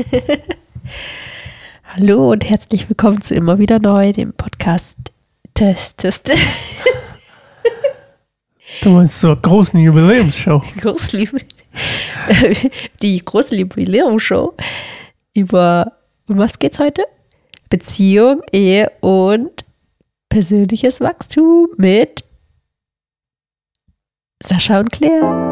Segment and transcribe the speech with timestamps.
[1.84, 4.98] Hallo und herzlich willkommen zu immer wieder neu, dem Podcast
[5.54, 6.30] Test, Test.
[8.82, 10.62] Du meinst zur großen Jubiläumsshow.
[10.80, 11.40] Große Liebe-
[13.02, 14.54] Die große Jubiläumsshow
[15.34, 15.92] über
[16.28, 17.04] um was geht's heute?
[17.68, 19.64] Beziehung, Ehe und
[20.28, 22.24] persönliches Wachstum mit
[24.42, 25.49] Sascha und Claire.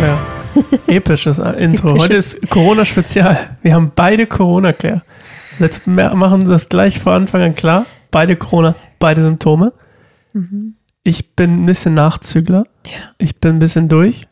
[0.00, 0.18] Ja.
[0.86, 1.98] Episches Intro.
[1.98, 3.56] Heute ist Corona-Spezial.
[3.62, 5.02] Wir haben beide Corona, Claire.
[5.58, 7.86] Jetzt machen das gleich vor Anfang an klar.
[8.10, 9.72] Beide Corona, beide Symptome.
[11.02, 12.64] Ich bin ein bisschen Nachzügler.
[12.86, 12.92] Ja.
[13.18, 14.26] Ich bin ein bisschen durch.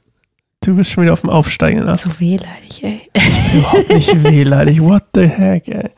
[0.63, 2.05] Du bist schon wieder auf dem Aufsteigenden Ast.
[2.05, 3.01] So wehleidig, ey.
[3.55, 4.81] Überhaupt nicht wehleidig.
[4.83, 5.91] What the heck, ey.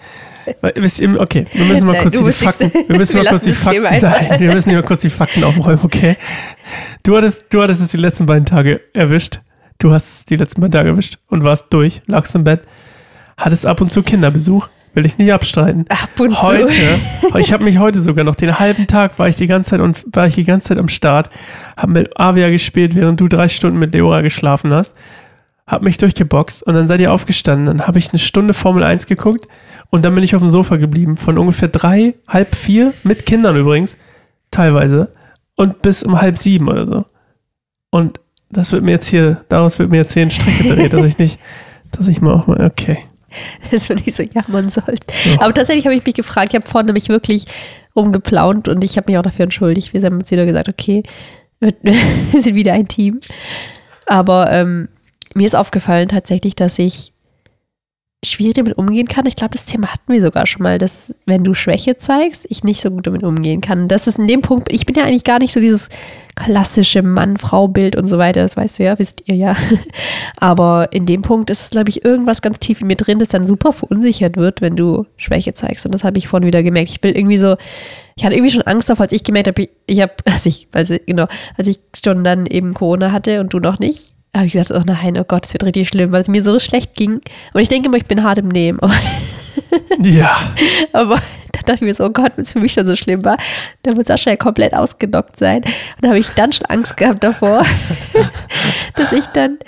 [0.62, 2.72] Okay, wir müssen mal Nein, kurz die Fakten.
[2.88, 3.82] Wir müssen wir mal kurz die Fakten.
[3.82, 6.16] Nein, wir müssen mal kurz die Fakten aufräumen, okay?
[7.04, 9.40] Du hattest, du hattest es die letzten beiden Tage erwischt.
[9.80, 12.62] Du hast die letzten beiden Tage erwischt und warst durch, lagst im Bett,
[13.38, 14.68] hattest ab und zu Kinderbesuch.
[14.92, 15.86] Will ich nicht abstreiten.
[15.88, 16.42] Ab und zu.
[16.42, 16.68] Heute,
[17.38, 20.04] ich habe mich heute sogar noch, den halben Tag war ich die ganze Zeit und
[20.12, 21.30] war ich die ganze Zeit am Start,
[21.76, 24.94] habe mit Avia gespielt, während du drei Stunden mit Leora geschlafen hast,
[25.66, 27.66] habe mich durchgeboxt und dann seid ihr aufgestanden.
[27.66, 29.46] Dann habe ich eine Stunde Formel 1 geguckt
[29.90, 33.56] und dann bin ich auf dem Sofa geblieben, von ungefähr drei, halb vier, mit Kindern
[33.56, 33.96] übrigens,
[34.50, 35.12] teilweise,
[35.54, 37.06] und bis um halb sieben oder so.
[37.90, 38.18] Und
[38.50, 41.18] das wird mir jetzt hier, daraus wird mir jetzt hier ein Strick gedreht, dass ich
[41.18, 41.38] nicht,
[41.92, 42.98] dass ich mal auch mal, okay.
[43.70, 45.10] dass du nicht so jammern sollst.
[45.10, 45.40] So.
[45.40, 47.44] Aber tatsächlich habe ich mich gefragt, ich habe vorhin nämlich wirklich
[47.94, 49.92] rumgeplaunt und ich habe mich auch dafür entschuldigt.
[49.92, 51.02] Wir haben uns wieder gesagt, okay,
[51.60, 53.20] wir wir sind wieder ein Team.
[54.06, 54.88] Aber ähm,
[55.34, 57.12] mir ist aufgefallen tatsächlich, dass ich
[58.24, 59.24] schwierig damit umgehen kann.
[59.24, 62.64] Ich glaube, das Thema hatten wir sogar schon mal, dass wenn du Schwäche zeigst, ich
[62.64, 63.88] nicht so gut damit umgehen kann.
[63.88, 65.88] Das ist in dem Punkt, ich bin ja eigentlich gar nicht so dieses
[66.34, 69.56] klassische Mann-Frau-Bild und so weiter, das weißt du ja, wisst ihr ja.
[70.36, 73.46] Aber in dem Punkt ist glaube ich, irgendwas ganz tief in mir drin, das dann
[73.46, 75.86] super verunsichert wird, wenn du Schwäche zeigst.
[75.86, 76.90] Und das habe ich vorhin wieder gemerkt.
[76.90, 77.56] Ich will irgendwie so,
[78.16, 80.68] ich hatte irgendwie schon Angst davor, als ich gemerkt habe, ich, ich habe, als ich,
[80.72, 81.26] also genau,
[81.56, 84.82] als ich schon dann eben Corona hatte und du noch nicht, habe ich gedacht, oh
[84.84, 87.20] nein, oh Gott, es wird richtig schlimm, weil es mir so schlecht ging.
[87.52, 88.78] Und ich denke immer, ich bin hart im Nehmen.
[88.80, 88.94] Aber,
[90.02, 90.52] Ja,
[90.92, 91.16] aber
[91.52, 93.36] dann dachte ich mir so, oh Gott, wenn es für mich schon so schlimm war,
[93.82, 95.62] dann wird Sascha ja komplett ausgenockt sein.
[95.62, 97.64] Und da habe ich dann schon Angst gehabt davor,
[98.96, 99.58] dass ich dann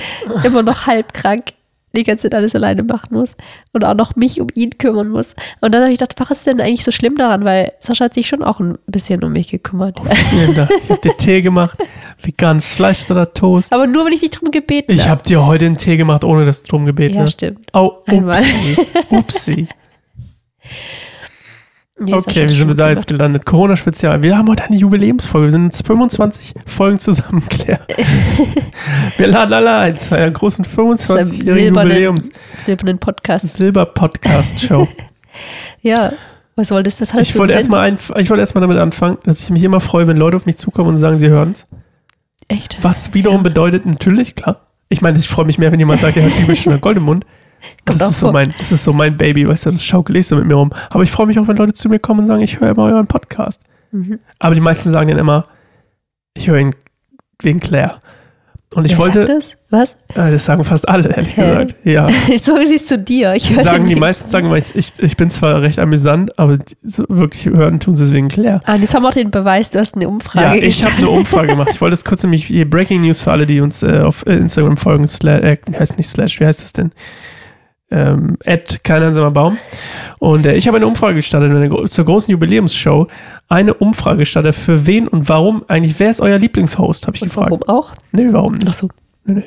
[0.44, 1.52] immer noch halb krank
[1.94, 3.36] die ganze Zeit alles alleine machen muss
[3.72, 5.34] und auch noch mich um ihn kümmern muss.
[5.60, 7.44] Und dann habe ich gedacht, was ist denn eigentlich so schlimm daran?
[7.44, 10.00] Weil Sascha hat sich schon auch ein bisschen um mich gekümmert.
[10.30, 10.70] vielen Dank.
[10.84, 11.78] Ich habe dir Tee gemacht,
[12.22, 13.72] veganes Fleischsalat Toast.
[13.72, 15.10] Aber nur, wenn ich dich darum gebeten Ich habe.
[15.10, 17.32] habe dir heute einen Tee gemacht, ohne dass du drum gebeten Ja, hast.
[17.32, 17.66] stimmt.
[17.72, 18.42] Oh, Einmal.
[19.10, 19.66] upsi.
[22.04, 23.46] Nee, Okay, wie sind wir da jetzt gelandet?
[23.46, 24.22] Corona-Spezial.
[24.22, 25.46] Wir haben heute eine Jubiläumsfolge.
[25.46, 27.80] Wir sind jetzt 25 Folgen zusammen, Claire.
[29.16, 33.48] wir laden alle ein zu einer großen Zu einem 25-jährigen silbernen, Jubiläums silbernen Podcast.
[33.48, 34.88] Silber-Podcast-Show.
[35.80, 36.12] Ja,
[36.56, 37.06] was wolltest du?
[37.06, 40.06] Was ich wollte erstmal ein, ich wollte erstmal damit anfangen, dass ich mich immer freue,
[40.06, 41.66] wenn Leute auf mich zukommen und sagen, sie hören es.
[42.48, 42.76] Echt?
[42.82, 44.66] Was wiederum bedeutet, natürlich, klar.
[44.90, 47.04] Ich meine, ich freue mich mehr, wenn jemand sagt, er hat die schon Gold im
[47.04, 47.24] Mund.
[47.86, 50.26] Kommt das, ist so mein, das ist so mein Baby, weißt du, das schaukel ich
[50.26, 50.70] so mit mir rum.
[50.90, 52.84] Aber ich freue mich auch, wenn Leute zu mir kommen und sagen, ich höre immer
[52.84, 53.60] euren Podcast.
[53.90, 54.18] Mhm.
[54.38, 55.46] Aber die meisten sagen dann immer,
[56.34, 56.74] ich höre ihn
[57.42, 58.00] wegen Claire.
[58.74, 59.56] Und ich Wer wollte, sagt das?
[59.70, 59.92] Was?
[60.14, 61.42] äh, das sagen fast alle, ehrlich Hä?
[61.42, 61.74] gesagt.
[61.84, 62.08] Ja.
[62.40, 63.34] so sie es zu dir.
[63.34, 67.46] Ich höre sagen die meisten sagen ich, ich bin zwar recht amüsant, aber so wirklich
[67.46, 68.60] hören tun sie es wegen Claire.
[68.64, 71.08] Ah, jetzt haben wir auch den Beweis, du hast eine Umfrage Ja, ich habe eine
[71.10, 71.70] Umfrage gemacht.
[71.72, 74.76] Ich wollte es kurz nämlich hier Breaking News für alle, die uns äh, auf Instagram
[74.76, 75.06] folgen.
[75.06, 76.92] Slash, äh, heißt nicht Slash, wie heißt das denn?
[77.94, 79.58] Ähm, at kein einsamer Baum.
[80.18, 83.06] Und äh, ich habe eine Umfrage gestartet eine, zur großen Jubiläumsshow.
[83.48, 85.96] Eine Umfrage gestartet für wen und warum eigentlich.
[85.98, 87.06] Wer ist euer Lieblingshost?
[87.06, 87.50] Habe ich Und gefragt.
[87.50, 87.92] warum auch?
[88.12, 88.66] Nee, warum nicht?
[88.66, 88.88] Ach so.
[89.26, 89.44] Nee, nee.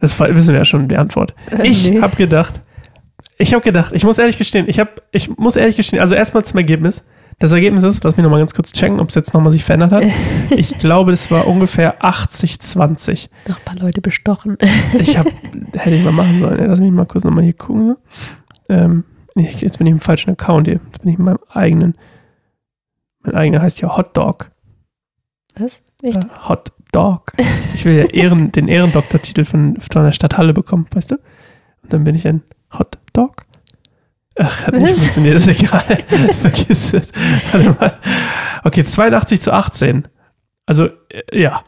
[0.00, 1.34] Das wissen wir ja schon die Antwort.
[1.50, 2.00] Äh, Ich nee.
[2.00, 2.60] habe gedacht,
[3.38, 6.44] ich habe gedacht, ich muss ehrlich gestehen, ich habe, ich muss ehrlich gestehen, also erstmal
[6.44, 7.06] zum Ergebnis.
[7.38, 9.92] Das Ergebnis ist, lass mich nochmal ganz kurz checken, ob es jetzt nochmal sich verändert
[9.92, 10.04] hat.
[10.50, 13.28] Ich glaube, es war ungefähr 80-20.
[13.48, 14.56] Noch ein paar Leute bestochen.
[14.98, 15.30] Ich habe,
[15.72, 16.64] hätte ich mal machen sollen.
[16.66, 17.96] Lass mich mal kurz nochmal hier gucken.
[18.68, 19.04] Ähm,
[19.34, 20.80] jetzt bin ich im falschen Account hier.
[20.90, 21.96] Jetzt bin ich in meinem eigenen.
[23.22, 24.50] Mein eigener heißt ja Hot Dog.
[25.56, 25.82] Was?
[26.02, 26.48] Echt?
[26.48, 27.32] Hot Dog.
[27.74, 31.14] Ich will ja Ehren, den Ehrendoktortitel von, von der Stadt Halle bekommen, weißt du?
[31.82, 32.42] Und dann bin ich ein
[32.78, 33.46] Hot Dog.
[34.36, 35.80] Ach, hat nicht funktioniert, ist egal.
[36.40, 37.08] Vergiss es.
[37.52, 37.98] Warte mal.
[38.64, 40.08] Okay, 82 zu 18.
[40.66, 41.62] Also, äh, ja.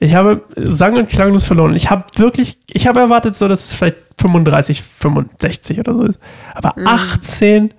[0.00, 1.74] Ich habe sang- und klanglos verloren.
[1.76, 6.18] Ich habe wirklich, ich habe erwartet so, dass es vielleicht 35, 65 oder so ist.
[6.54, 6.86] Aber Mhm.
[6.86, 7.74] 18.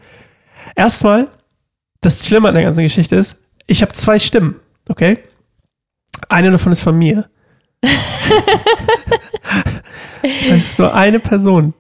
[0.75, 1.27] Erstmal,
[2.01, 4.55] das Schlimme an der ganzen Geschichte ist, ich habe zwei Stimmen,
[4.89, 5.19] okay?
[6.29, 7.29] Eine davon ist von mir.
[7.83, 7.91] das
[10.23, 11.73] heißt, es ist nur eine Person.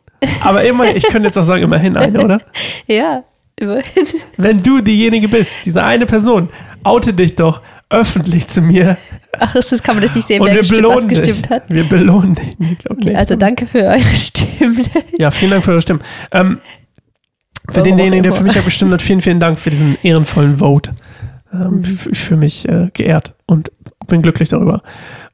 [0.43, 2.41] Aber immer, ich könnte jetzt auch sagen, immerhin eine, oder?
[2.87, 3.23] Ja,
[3.55, 4.05] immerhin.
[4.37, 6.49] Wenn du diejenige bist, diese eine Person,
[6.83, 8.97] oute dich doch öffentlich zu mir.
[9.39, 11.63] Ach, das kann man das nicht sehen, Und wer wir gestimmt, belohnen was gestimmt hat.
[11.67, 12.57] Wir belohnen dich.
[12.57, 14.85] Nee, Okay, also danke für eure Stimmen.
[15.17, 16.01] Ja, vielen Dank für eure Stimmen.
[16.31, 16.59] Ähm,
[17.69, 20.93] für denjenigen, der für mich abgestimmt hat, vielen, vielen Dank für diesen ehrenvollen Vote.
[21.53, 21.97] Ähm, Mhm.
[22.11, 23.71] Ich fühle mich äh, geehrt und
[24.07, 24.81] bin glücklich darüber.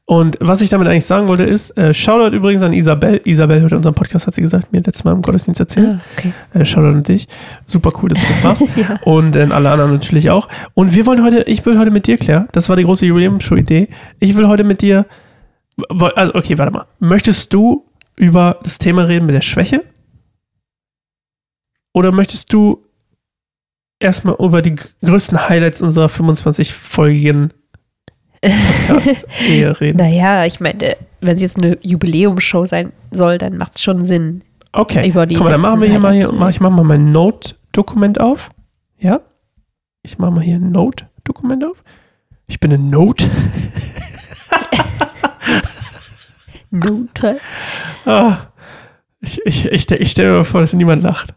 [0.09, 3.19] Und was ich damit eigentlich sagen wollte, ist, äh, Shoutout übrigens an Isabel.
[3.25, 6.00] Isabel hört unseren Podcast, hat sie gesagt, mir letztes Mal im Gottesdienst erzählt.
[6.00, 6.33] Ah, okay.
[6.54, 7.27] Äh, Shoutout an dich.
[7.65, 8.63] Super cool, dass du das machst.
[8.77, 8.98] Ja.
[9.04, 10.48] Und äh, alle anderen natürlich auch.
[10.75, 13.89] Und wir wollen heute, ich will heute mit dir, Claire, das war die große Jubiläumsshow-Idee.
[14.19, 15.07] Ich will heute mit dir,
[15.89, 16.86] also okay, warte mal.
[17.00, 19.83] Möchtest du über das Thema reden mit der Schwäche?
[21.94, 22.86] Oder möchtest du
[24.00, 27.51] erstmal über die größten Highlights unserer 25-folgigen
[28.42, 29.98] Podcast-Ehe reden?
[29.98, 34.44] Naja, ich meine, wenn es jetzt eine Jubiläumsshow sein soll, dann macht es schon Sinn.
[34.74, 36.84] Okay, Über die guck mal, dann machen wir hier mal, hier, mach, ich mache mal
[36.84, 38.51] mein Note-Dokument auf.
[39.00, 39.22] Ja?
[40.04, 41.84] Ich mache mal hier ein Note-Dokument auf.
[42.48, 43.25] Ich bin ein Note.
[46.69, 47.39] Note.
[48.06, 48.38] Ah,
[49.19, 51.34] ich, ich, ich, ich stelle mir vor, dass niemand lacht.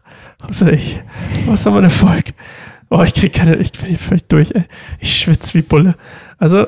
[0.47, 1.01] Außer ich.
[1.47, 2.33] Was haben wir Erfolg?
[2.89, 4.63] Oh, ich krieg keine, ich bin völlig durch, ey.
[4.99, 5.95] Ich schwitze wie Bulle.
[6.37, 6.67] Also,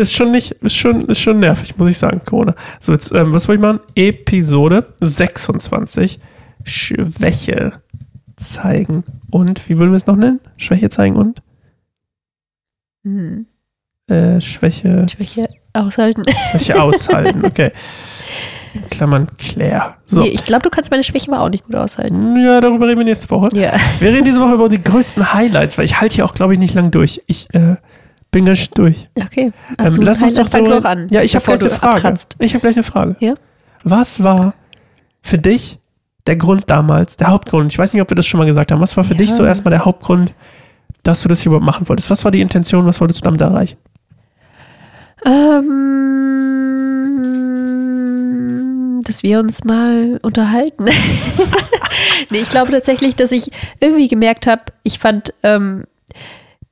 [0.00, 2.54] ist schon nicht, ist schon, ist schon nervig, muss ich sagen, Corona.
[2.80, 3.80] So, jetzt, ähm, was wollte ich machen?
[3.94, 6.18] Episode 26.
[6.64, 7.72] Schwäche
[8.36, 9.04] zeigen.
[9.30, 10.40] Und, wie würden wir es noch nennen?
[10.56, 11.42] Schwäche zeigen und?
[13.04, 13.46] Hm.
[14.08, 16.24] Äh, Schwäche, Schwäche aushalten.
[16.50, 17.70] Schwäche aushalten, okay.
[18.74, 19.96] In Klammern Claire.
[20.06, 20.20] So.
[20.20, 22.40] Nee, ich glaube, du kannst meine Schwäche aber auch nicht gut aushalten.
[22.40, 23.48] Ja, darüber reden wir nächste Woche.
[23.54, 23.72] Ja.
[23.98, 26.58] Wir reden diese Woche über die größten Highlights, weil ich halte hier auch, glaube ich,
[26.60, 27.20] nicht lang durch.
[27.26, 27.76] Ich äh,
[28.30, 29.08] bin ganz schön durch.
[29.16, 29.46] Okay.
[29.46, 31.08] Ähm, Hast du lass uns doch darüber- an.
[31.10, 31.94] Ja, ich habe gleich eine Frage.
[31.94, 32.36] abkratzt.
[32.38, 33.16] Ich habe gleich eine Frage.
[33.20, 33.34] Ja?
[33.82, 34.54] Was war
[35.22, 35.78] für dich
[36.26, 37.72] der Grund damals, der Hauptgrund?
[37.72, 38.80] Ich weiß nicht, ob wir das schon mal gesagt haben.
[38.80, 39.18] Was war für Ja.
[39.18, 40.32] dich so erstmal der Hauptgrund,
[41.02, 42.10] dass du das hier überhaupt machen wolltest?
[42.10, 42.86] Was war die Intention?
[42.86, 43.78] Was wolltest du damit erreichen?
[48.10, 50.84] Ähm, dass wir uns mal unterhalten.
[52.30, 53.50] nee, ich glaube tatsächlich, dass ich
[53.80, 55.84] irgendwie gemerkt habe, ich fand, ähm,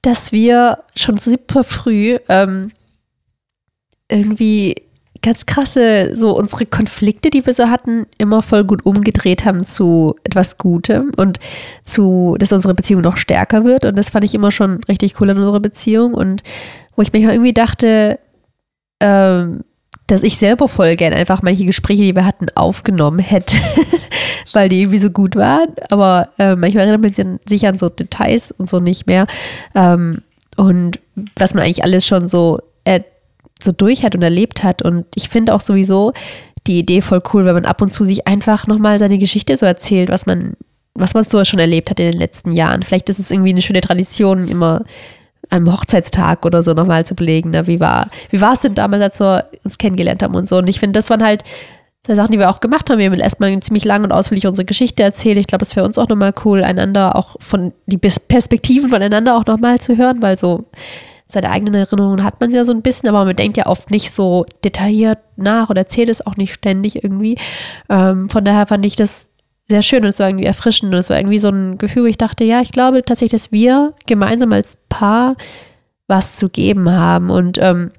[0.08, 2.72] dass wir schon super früh ähm,
[4.10, 4.76] irgendwie
[5.20, 10.16] ganz krasse, so unsere Konflikte, die wir so hatten, immer voll gut umgedreht haben zu
[10.24, 11.40] etwas Gutem und
[11.84, 13.84] zu, dass unsere Beziehung noch stärker wird.
[13.84, 16.14] Und das fand ich immer schon richtig cool an unserer Beziehung.
[16.14, 16.42] Und
[16.96, 18.18] wo ich manchmal irgendwie dachte,
[19.00, 19.62] ähm,
[20.08, 23.56] dass ich selber voll gern einfach manche Gespräche, die wir hatten, aufgenommen hätte,
[24.52, 25.68] weil die irgendwie so gut waren.
[25.90, 29.26] Aber äh, manchmal erinnert man sich an, sich an so Details und so nicht mehr.
[29.74, 30.22] Ähm,
[30.56, 30.98] und
[31.36, 33.00] was man eigentlich alles schon so, äh,
[33.62, 34.80] so durch hat und erlebt hat.
[34.82, 36.12] Und ich finde auch sowieso
[36.66, 39.66] die Idee voll cool, wenn man ab und zu sich einfach nochmal seine Geschichte so
[39.66, 40.54] erzählt, was man,
[40.94, 42.82] was man so schon erlebt hat in den letzten Jahren.
[42.82, 44.84] Vielleicht ist es irgendwie eine schöne Tradition, immer
[45.50, 47.50] am Hochzeitstag oder so nochmal zu belegen.
[47.50, 47.66] Ne?
[47.66, 50.58] Wie war wie war es denn damals, als wir uns kennengelernt haben und so?
[50.58, 51.44] Und ich finde, das waren halt
[52.02, 52.98] zwei Sachen, die wir auch gemacht haben.
[52.98, 55.38] Wir haben erstmal ziemlich lang und ausführlich unsere Geschichte erzählt.
[55.38, 59.36] Ich glaube, das wäre uns auch nochmal cool, einander auch von die Pers- Perspektiven voneinander
[59.36, 60.64] auch nochmal zu hören, weil so
[61.26, 64.12] seine eigenen Erinnerungen hat man ja so ein bisschen, aber man denkt ja oft nicht
[64.12, 67.36] so detailliert nach oder erzählt es auch nicht ständig irgendwie.
[67.90, 69.28] Ähm, von daher fand ich das
[69.68, 72.06] sehr schön und es war irgendwie erfrischend und es war irgendwie so ein Gefühl, wo
[72.06, 75.36] ich dachte, ja, ich glaube tatsächlich, dass wir gemeinsam als Paar
[76.06, 77.90] was zu geben haben und ähm,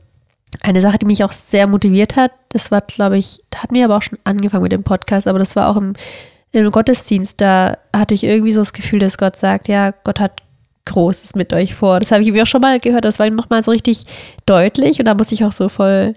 [0.61, 3.85] eine Sache, die mich auch sehr motiviert hat, das war, glaube ich, da hatten wir
[3.85, 5.93] aber auch schon angefangen mit dem Podcast, aber das war auch im,
[6.51, 10.41] im Gottesdienst, da hatte ich irgendwie so das Gefühl, dass Gott sagt, ja, Gott hat
[10.85, 11.99] Großes mit euch vor.
[11.99, 14.05] Das habe ich irgendwie auch schon mal gehört, das war nochmal so richtig
[14.47, 16.15] deutlich und da musste ich auch so voll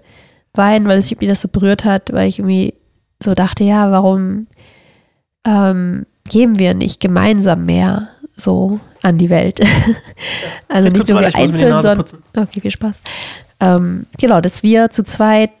[0.53, 2.73] weinen, weil es mich das so berührt hat, weil ich irgendwie
[3.21, 4.47] so dachte, ja, warum
[5.45, 9.59] ähm, geben wir nicht gemeinsam mehr so an die Welt?
[10.67, 12.05] also nicht Kurz nur wir ich einzeln, sondern.
[12.35, 13.01] Okay, viel Spaß.
[13.59, 15.51] Ähm, genau, dass wir zu zweit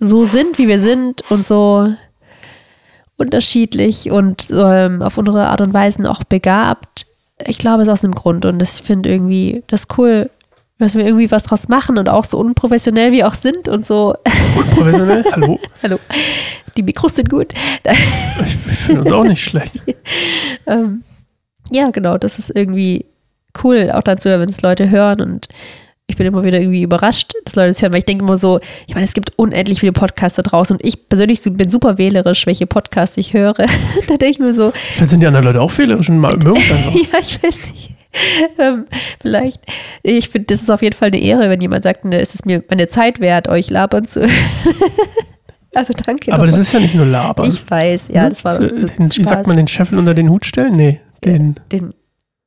[0.00, 1.92] so sind, wie wir sind und so
[3.16, 7.06] unterschiedlich und ähm, auf unsere Art und Weise auch begabt.
[7.44, 10.30] Ich glaube, es ist aus einem Grund und ich finde irgendwie das cool,
[10.78, 14.14] dass wir irgendwie was draus machen und auch so unprofessionell wir auch sind und so.
[14.74, 15.24] Professionell?
[15.32, 15.60] Hallo?
[15.82, 15.98] Hallo,
[16.76, 17.54] die Mikros sind gut.
[17.84, 19.80] Ich, finde uns auch nicht schlecht.
[20.66, 21.04] ähm,
[21.70, 23.06] ja, genau, das ist irgendwie
[23.62, 25.48] cool, auch dazu, wenn es Leute hören und
[26.06, 28.60] ich bin immer wieder irgendwie überrascht, dass Leute es hören, weil ich denke immer so,
[28.86, 32.46] ich meine, es gibt unendlich viele Podcasts da draußen und ich persönlich bin super wählerisch,
[32.46, 33.54] welche Podcasts ich höre.
[34.08, 36.68] da denke ich mir so, Dann sind die anderen Leute auch fehlerisch und mögen es
[36.68, 37.94] ja, ich weiß nicht.
[38.58, 38.86] ähm,
[39.20, 39.62] vielleicht,
[40.02, 42.46] ich finde, das ist auf jeden Fall eine Ehre, wenn jemand sagt, ne, es ist
[42.46, 44.26] mir meine Zeit wert, euch labern zu.
[45.74, 46.32] also danke.
[46.32, 46.62] Aber das nochmal.
[46.62, 47.46] ist ja nicht nur labern.
[47.48, 48.28] Ich weiß, ja, Ne?
[48.30, 48.56] das war.
[48.56, 49.26] So, den, wie Spaß.
[49.28, 50.76] sagt man den Scheffel unter den Hut stellen?
[50.76, 51.94] Nee, den Den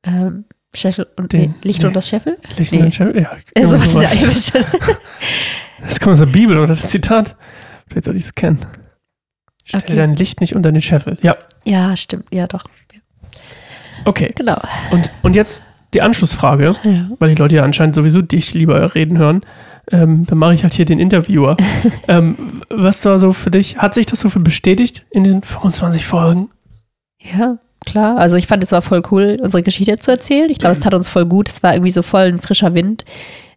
[0.06, 0.44] ähm,
[0.74, 1.88] Scheffel und Den- nee, Licht nee.
[1.88, 2.38] und das Scheffel?
[2.56, 2.78] Licht Nee.
[2.78, 3.22] unter den Scheffel.
[3.22, 4.52] Ja, irgendwie sowas in der, sowas.
[5.86, 7.36] Das kommt aus der Bibel oder das Zitat.
[7.88, 8.64] Vielleicht soll ich es kennen.
[9.64, 9.94] Stell Okay.
[9.96, 11.18] dein Licht nicht unter den Scheffel.
[11.22, 12.64] Ja, Ja, stimmt, ja doch.
[14.08, 14.32] Okay.
[14.34, 14.58] Genau.
[14.90, 15.62] Und, und jetzt
[15.94, 17.08] die Anschlussfrage, Ja.
[17.18, 19.42] weil die Leute ja anscheinend sowieso dich lieber reden hören.
[19.90, 21.56] Ähm, dann mache ich halt hier den Interviewer.
[22.08, 23.78] ähm, was war so für dich?
[23.78, 26.50] Hat sich das so für bestätigt in diesen 25 Folgen?
[27.20, 28.18] Ja, klar.
[28.18, 30.50] Also ich fand, es war voll cool, unsere Geschichte zu erzählen.
[30.50, 31.48] Ich glaube, es tat uns voll gut.
[31.48, 33.06] Es war irgendwie so voll ein frischer Wind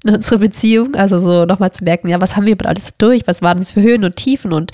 [0.05, 0.95] in unsere Beziehung.
[0.95, 3.23] Also so nochmal zu merken, ja, was haben wir mit alles durch?
[3.27, 4.53] Was waren das für Höhen und Tiefen?
[4.53, 4.71] Und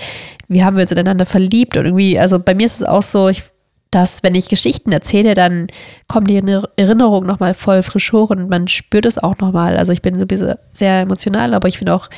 [0.48, 1.76] wie haben wir uns ineinander verliebt?
[1.76, 3.44] Und irgendwie, also bei mir ist es auch so, ich,
[3.92, 5.68] dass wenn ich Geschichten erzähle, dann
[6.08, 9.78] kommen die Erinner- Erinnerungen nochmal voll frisch hoch und man spürt es auch nochmal.
[9.78, 12.10] Also ich bin sowieso sehr emotional, aber ich finde auch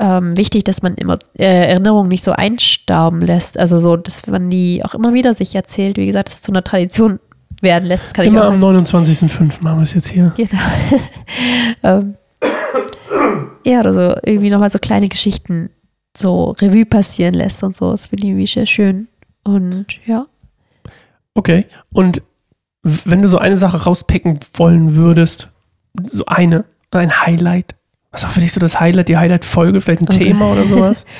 [0.00, 3.58] ähm, wichtig, dass man immer äh, Erinnerungen nicht so einstauben lässt.
[3.58, 5.96] Also so, dass man die auch immer wieder sich erzählt.
[5.96, 7.18] Wie gesagt, dass es zu einer Tradition
[7.60, 8.04] werden lässt.
[8.04, 9.60] Das kann Immer ich auch am als- 29.05.
[9.62, 10.32] machen wir es jetzt hier.
[10.36, 10.62] Genau.
[11.82, 12.14] ähm,
[13.64, 15.70] ja, oder so irgendwie nochmal so kleine Geschichten
[16.16, 17.90] so Revue passieren lässt und so.
[17.90, 19.08] Das finde ich irgendwie sehr schön.
[19.44, 20.26] Und ja.
[21.34, 21.66] Okay.
[21.92, 22.22] Und
[22.82, 25.50] wenn du so eine Sache rauspicken wollen würdest,
[26.04, 27.74] so eine, ein Highlight.
[28.12, 30.26] Was war für dich so das Highlight, die Highlight-Folge, vielleicht ein Okay.
[30.28, 31.04] Thema oder sowas?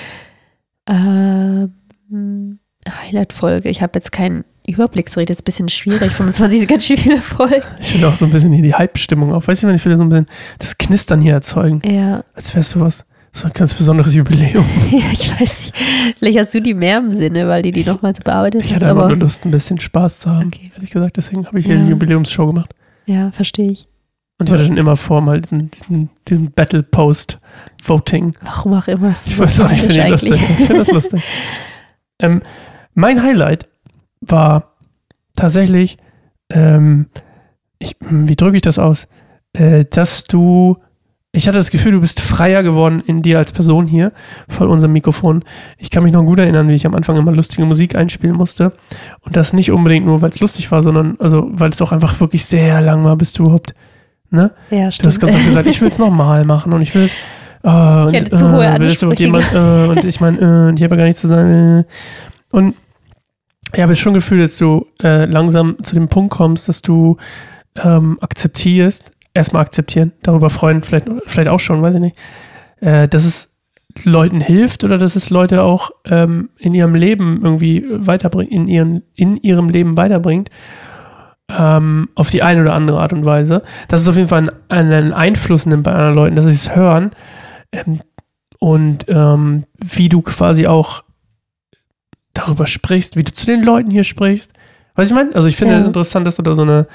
[0.91, 3.69] Ähm, Highlight-Folge.
[3.69, 6.13] Ich habe jetzt keinen Überblick, so das ist ein bisschen schwierig.
[6.13, 7.63] 25 sind ganz schön viele Folgen.
[7.81, 9.49] Ich will auch so ein bisschen hier die Hype-Stimmung auf.
[9.49, 10.27] Weißt du, ich will so ein bisschen
[10.59, 11.83] das Knistern hier erzeugen.
[11.85, 12.71] Ja, Als wär's
[13.41, 14.65] so ein ganz besonderes Jubiläum.
[14.91, 15.77] ja, ich weiß nicht.
[16.19, 18.83] Vielleicht hast du die mehr im Sinne, weil die die nochmals bearbeitet Ich hast.
[18.83, 20.47] hatte Aber nur Lust, ein bisschen Spaß zu haben.
[20.49, 20.71] Okay.
[20.75, 21.81] Ehrlich gesagt, deswegen habe ich hier Ja.
[21.83, 22.75] eine Jubiläumsshow gemacht.
[23.07, 23.89] ja, verstehe ich.
[24.41, 28.37] Und ich hatte schon immer vor, mal diesen, diesen, diesen Battle-Post-Voting.
[28.43, 29.11] Warum auch immer.
[29.11, 30.43] Ich so weiß auch nicht, ich finde das lustig.
[30.61, 31.23] Ich finde das lustig.
[32.21, 32.43] ähm,
[32.95, 33.67] mein Highlight
[34.21, 34.75] war
[35.37, 35.97] tatsächlich,
[36.51, 37.07] ähm,
[37.79, 39.09] ich, wie drücke ich das aus?
[39.53, 40.79] Äh, dass du,
[41.39, 44.13] ich hatte das Gefühl, du bist freier geworden in dir als Person hier
[44.49, 45.45] vor unserem Mikrofon.
[45.79, 48.73] Ich kann mich noch gut erinnern, wie ich am Anfang immer lustige Musik einspielen musste.
[49.21, 52.19] Und das nicht unbedingt nur, weil es lustig war, sondern also, weil es auch einfach
[52.21, 53.73] wirklich sehr lang war, bis du überhaupt,
[54.31, 54.51] ne?
[54.71, 55.21] Ja, Du hast stimmt.
[55.21, 57.13] ganz oft gesagt, ich will es nochmal machen und ich will es.
[57.63, 60.69] Äh, und, hätte zu hohe will es überhaupt Ansprüche jemand, äh, und ich meine, äh,
[60.71, 61.81] und ich habe ja gar nichts zu sagen.
[61.81, 61.85] Äh.
[62.51, 62.75] Und
[63.73, 67.17] ich habe schon Gefühl, dass du äh, langsam zu dem Punkt kommst, dass du
[67.77, 72.17] ähm, akzeptierst, erstmal akzeptieren, darüber freuen, vielleicht, vielleicht auch schon, weiß ich nicht,
[72.81, 73.51] äh, dass es
[74.05, 79.03] Leuten hilft oder dass es Leute auch ähm, in ihrem Leben irgendwie weiterbringt, in, ihren,
[79.17, 80.51] in ihrem Leben weiterbringt
[81.51, 83.63] ähm, auf die eine oder andere Art und Weise.
[83.89, 86.77] Dass es auf jeden Fall einen, einen Einfluss nimmt bei anderen Leuten, dass sie es
[86.77, 87.11] hören
[87.73, 88.03] ähm,
[88.59, 91.03] und ähm, wie du quasi auch
[92.35, 94.53] darüber sprichst, wie du zu den Leuten hier sprichst.
[94.95, 95.35] Weißt du, ich meine?
[95.35, 95.87] Also ich finde es Ja.
[95.87, 96.87] interessant, dass du da so eine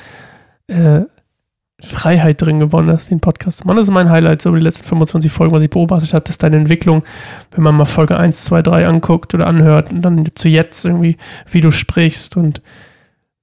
[0.67, 1.01] äh,
[1.83, 3.77] Freiheit drin gewonnen hast, den Podcast zu machen.
[3.77, 6.37] Das ist mein Highlight, so über die letzten 25 Folgen, was ich beobachtet habe, dass
[6.37, 7.03] deine Entwicklung,
[7.51, 11.17] wenn man mal Folge 1, 2, 3 anguckt oder anhört und dann zu jetzt irgendwie,
[11.51, 12.61] wie du sprichst und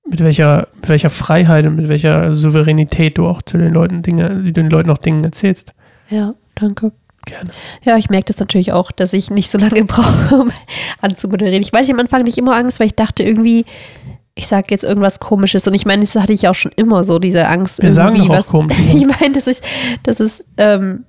[0.09, 4.43] mit welcher, mit welcher Freiheit und mit welcher Souveränität du auch zu den Leuten Dinge,
[4.43, 5.75] die den Leuten auch Dinge erzählst.
[6.09, 6.93] Ja, danke.
[7.27, 7.51] Gerne.
[7.85, 10.53] Ja, ich merke das natürlich auch, dass ich nicht so lange brauche, um
[11.01, 11.63] anzumoderieren.
[11.63, 13.67] Ich weiß, ich am Anfang nicht immer Angst, weil ich dachte irgendwie,
[14.35, 15.67] ich sage jetzt irgendwas Komisches.
[15.67, 17.83] Und ich meine, das hatte ich auch schon immer so, diese Angst.
[17.83, 18.77] Wir sagen doch auch was, komisch.
[18.95, 19.65] Ich meine, das ist,
[20.03, 21.05] das ist, ähm,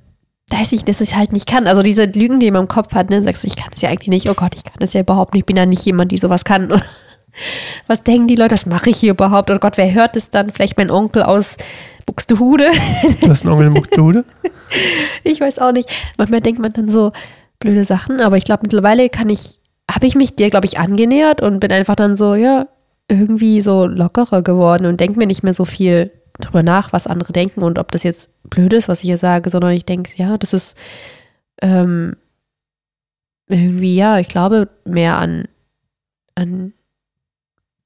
[0.49, 1.67] weiß ich, dass ich halt nicht kann.
[1.67, 3.89] Also diese Lügen, die man im Kopf hat, ne, sagst du, ich kann das ja
[3.89, 4.29] eigentlich nicht.
[4.29, 5.43] Oh Gott, ich kann das ja überhaupt nicht.
[5.43, 6.71] Ich bin ja nicht jemand, die sowas kann.
[6.71, 6.83] Und
[7.87, 8.53] was denken die Leute?
[8.53, 9.49] Was mache ich hier überhaupt?
[9.49, 10.51] Oh Gott, wer hört es dann?
[10.51, 11.57] Vielleicht mein Onkel aus
[12.05, 12.69] Buxtehude?
[13.21, 14.25] Du hast einen Onkel in Buxtehude?
[15.25, 15.89] Ich weiß auch nicht.
[16.17, 17.11] Manchmal denkt man dann so
[17.59, 19.59] blöde Sachen, aber ich glaube, mittlerweile kann ich,
[19.89, 22.67] habe ich mich dir, glaube ich, angenähert und bin einfach dann so, ja,
[23.11, 27.33] irgendwie so lockerer geworden und denke mir nicht mehr so viel drüber nach, was andere
[27.33, 30.37] denken und ob das jetzt blöd ist, was ich hier sage, sondern ich denke, ja,
[30.37, 30.77] das ist
[31.61, 32.15] ähm,
[33.49, 35.45] irgendwie, ja, ich glaube mehr an,
[36.35, 36.73] an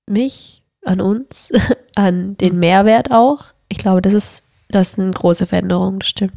[0.05, 1.51] mich, an uns,
[1.95, 3.45] an den Mehrwert auch.
[3.67, 6.35] Ich glaube, das ist, das ist eine große Veränderung, das stimmt.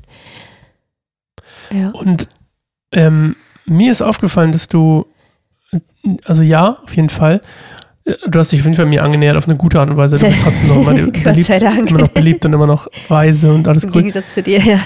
[1.70, 1.90] Ja.
[1.90, 2.28] Und
[2.92, 5.06] ähm, mir ist aufgefallen, dass du,
[6.24, 7.42] also ja, auf jeden Fall,
[8.28, 10.16] du hast dich auf jeden Fall mir angenähert auf eine gute Art und Weise.
[10.16, 11.90] Du bist trotzdem noch immer Gott beliebt, sei Dank.
[11.90, 14.80] immer noch beliebt und immer noch weise und alles Im gut Gegensatz zu dir, ja.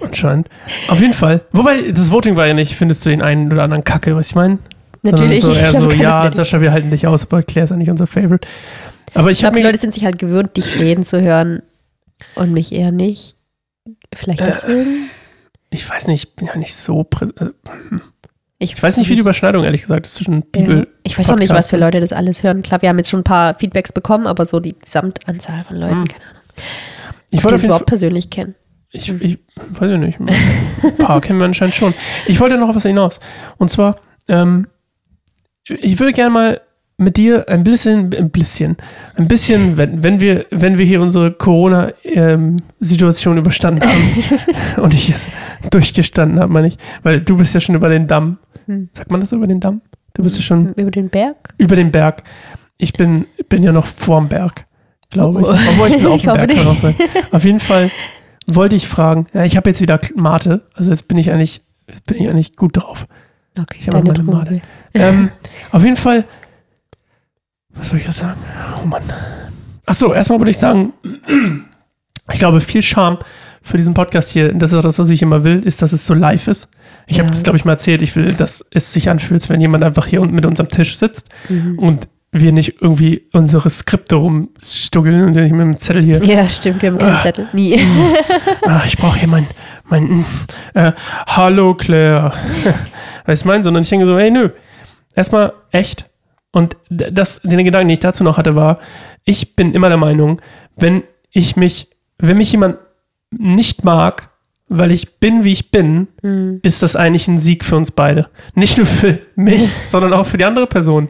[0.00, 0.48] anscheinend.
[0.88, 1.40] Auf jeden Fall.
[1.52, 4.34] Wobei, das Voting war ja nicht, findest du den einen oder anderen Kacke, was ich
[4.34, 4.58] meine?
[5.02, 5.42] Natürlich.
[5.42, 6.30] So eher so, ja.
[6.32, 8.46] Sascha, wir halten dich aus, aber Claire ist ja nicht unser Favorite.
[9.14, 11.62] Aber ich Ich glaube, die Leute sind sich halt gewöhnt, dich reden zu hören.
[12.36, 13.34] Und mich eher nicht.
[14.14, 15.10] Vielleicht Äh, deswegen?
[15.70, 17.00] Ich weiß nicht, ich bin ja nicht so.
[17.02, 17.52] prä- Also,
[18.62, 20.40] Ich, ich weiß nicht, wie die Überschneidung ehrlich gesagt ist zwischen ja.
[20.52, 20.88] Bibel.
[21.02, 21.76] Ich weiß auch nicht, was für.
[21.76, 22.62] Leute das alles hören.
[22.62, 26.00] Klar, wir haben jetzt schon ein paar Feedbacks bekommen, aber so die Gesamtanzahl von Leuten,
[26.00, 26.08] Hm.
[26.08, 26.40] keine Ahnung.
[27.30, 28.54] Ich Ob wollte Fall, überhaupt persönlich kennen.
[28.92, 30.18] ich, ich weiß ja nicht.
[30.82, 31.94] Ein paar kennen wir anscheinend schon.
[32.26, 33.20] Ich wollte noch auf was hinaus.
[33.58, 33.96] Und zwar,
[34.28, 34.66] ähm,
[35.66, 36.60] ich würde gerne mal
[36.98, 38.76] mit dir ein bisschen, ein bisschen,
[39.16, 44.14] ein bisschen, wenn, wenn wir, wenn wir hier unsere Corona-Situation überstanden haben
[44.82, 45.26] und ich es
[45.70, 48.38] durchgestanden habe, meine ich, weil du bist ja schon über den Damm.
[48.72, 48.88] Hm.
[48.94, 49.80] Sagt man das über den Damm?
[50.14, 51.54] Du bist ja schon Über den Berg?
[51.58, 52.22] über den Berg.
[52.78, 54.66] Ich bin, bin ja noch vorm Berg,
[55.10, 55.46] glaube ich.
[55.46, 55.50] Oh.
[55.52, 56.50] Obwohl ich bin auf dem Berg.
[56.54, 56.94] kann auch sein.
[57.30, 57.90] Auf jeden Fall
[58.46, 61.62] wollte ich fragen, ja, ich habe jetzt wieder Mate, also jetzt bin ich eigentlich,
[62.06, 63.06] bin ich eigentlich gut drauf.
[63.58, 64.60] Okay, Ich habe meine Droge.
[64.94, 65.30] Ähm,
[65.72, 66.24] auf jeden Fall,
[67.70, 68.40] was soll ich jetzt sagen?
[68.82, 69.02] Oh Mann.
[69.86, 70.92] Achso, erstmal würde ich sagen,
[72.32, 73.18] ich glaube, viel Charme
[73.62, 76.06] für diesen Podcast hier, das ist auch das, was ich immer will, ist, dass es
[76.06, 76.68] so live ist.
[77.06, 77.32] Ich habe Ja.
[77.32, 78.02] das, glaube ich, mal erzählt.
[78.02, 80.96] Ich will, dass es sich anfühlt, wenn jemand einfach hier unten mit uns am Tisch
[80.96, 81.78] sitzt Mhm.
[81.78, 86.80] und wir nicht irgendwie unsere Skripte rumstuggeln und ich mit dem Zettel hier, Ja, stimmt,
[86.80, 87.18] wir haben keinen Ah.
[87.20, 87.46] Zettel.
[87.52, 87.78] Nie.
[88.66, 89.46] ah, ich brauche hier mein,
[89.84, 90.24] mein,
[90.72, 90.92] äh,
[91.26, 92.32] hallo Claire.
[93.26, 94.48] weißt du, mein, sondern ich denke so, hey, nö,
[95.14, 96.08] erstmal echt.
[96.52, 98.78] Und das, den Gedanken, den ich dazu noch hatte, war,
[99.24, 100.40] ich bin immer der Meinung,
[100.76, 102.76] wenn ich mich, wenn mich jemand
[103.30, 104.30] nicht mag,
[104.78, 106.60] weil ich bin, wie ich bin, Hm.
[106.62, 108.28] ist das eigentlich ein Sieg für uns beide.
[108.54, 111.08] Nicht nur für mich, sondern auch für die andere Person.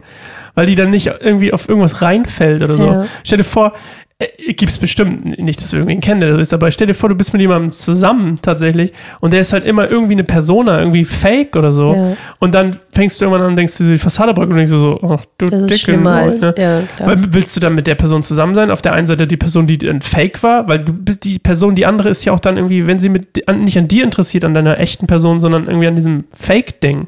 [0.55, 2.85] Weil die dann nicht irgendwie auf irgendwas reinfällt oder so.
[2.85, 3.05] Ja.
[3.23, 3.73] Stell dir vor,
[4.19, 7.09] äh, gibt es bestimmt nicht, dass wir irgendwen kennen, der ist, aber stell dir vor,
[7.09, 11.03] du bist mit jemandem zusammen tatsächlich und der ist halt immer irgendwie eine Persona, irgendwie
[11.03, 11.93] fake oder so.
[11.93, 12.15] Ja.
[12.39, 14.71] Und dann fängst du irgendwann an und denkst du so die Fassade braucht und denkst
[14.71, 16.53] du so, ach du Das dicke als, Neune.
[16.57, 16.81] ja.
[16.99, 18.71] Weil willst du dann mit der Person zusammen sein?
[18.71, 21.75] Auf der einen Seite die Person, die ein Fake war, weil du bist die Person,
[21.75, 24.45] die andere ist ja auch dann irgendwie, wenn sie mit, an, nicht an dir interessiert,
[24.45, 27.07] an deiner echten Person, sondern irgendwie an diesem Fake-Ding.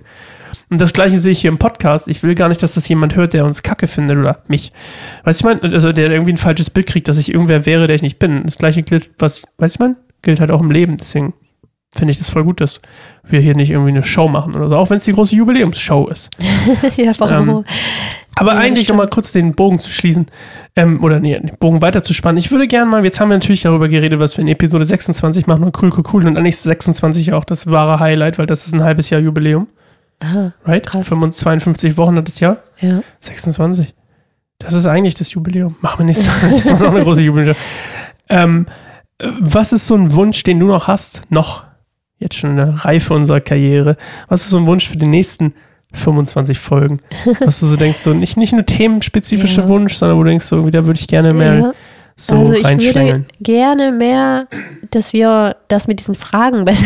[0.69, 2.07] Und das gleiche sehe ich hier im Podcast.
[2.07, 4.71] Ich will gar nicht, dass das jemand hört, der uns kacke findet oder mich.
[5.23, 7.87] Weißt du, ich meine, also der irgendwie ein falsches Bild kriegt, dass ich irgendwer wäre,
[7.87, 8.43] der ich nicht bin.
[8.45, 10.97] Das gleiche gilt, was, weißt du, ich meine, gilt halt auch im Leben.
[10.97, 11.33] Deswegen
[11.95, 12.81] finde ich das voll gut, dass
[13.23, 16.07] wir hier nicht irgendwie eine Show machen oder so, auch wenn es die große Jubiläumsshow
[16.07, 16.29] ist.
[16.97, 17.49] ja, warum?
[17.49, 17.63] Ähm,
[18.35, 18.97] Aber Ja, eigentlich stimmt.
[18.97, 20.25] nochmal kurz den Bogen zu schließen,
[20.75, 22.37] ähm, oder nee, den Bogen weiterzuspannen.
[22.37, 25.47] Ich würde gerne mal, jetzt haben wir natürlich darüber geredet, was wir in Episode 26
[25.47, 26.27] machen und cool, cool, cool.
[26.27, 29.67] Und eigentlich ist 26 auch das wahre Highlight, weil das ist ein halbes Jahr Jubiläum,
[30.19, 30.85] Aha, right?
[30.85, 31.07] Krass.
[31.07, 33.01] 55, 52 Wochen hat das Jahr, ja.
[33.19, 33.93] 26.
[34.59, 35.75] Das ist eigentlich das Jubiläum.
[35.81, 37.55] Machen wir nicht so, das ist noch eine große Jubiläum.
[38.29, 38.65] Ähm,
[39.17, 41.21] äh, was ist so ein Wunsch, den du noch hast?
[41.29, 41.65] Noch,
[42.17, 43.97] jetzt schon in der Reife unserer Karriere.
[44.27, 45.53] Was ist so ein Wunsch für die nächsten
[45.93, 46.99] 25 Folgen?
[47.41, 49.67] Was du so denkst, so nicht, nicht nur themenspezifische Ja.
[49.67, 51.73] Wunsch, sondern wo du denkst, so, da würde ich gerne mehr ja.
[52.17, 54.47] So also ich würde gerne mehr,
[54.91, 56.85] dass wir das mit diesen Fragen besser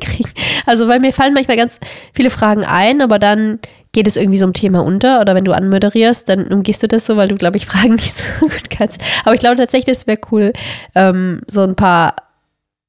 [0.00, 0.30] kriegen.
[0.66, 1.80] Also weil mir fallen manchmal ganz
[2.14, 3.58] viele Fragen ein, aber dann
[3.92, 7.06] geht es irgendwie so im Thema unter oder wenn du anmoderierst, dann umgehst du das
[7.06, 9.02] so, weil du, glaube ich, Fragen nicht so gut kannst.
[9.24, 10.52] Aber ich glaube tatsächlich, es wäre cool,
[10.94, 12.14] ähm, so ein paar